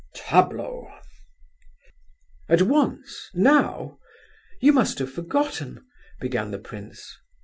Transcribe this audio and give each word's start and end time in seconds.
Tableau!" 0.15 0.87
"At 2.49 2.63
once? 2.63 3.29
Now? 3.35 3.99
You 4.59 4.73
must 4.73 4.97
have 4.97 5.11
forgotten..." 5.13 5.85
began 6.19 6.49
the 6.49 6.57
prince. 6.57 7.19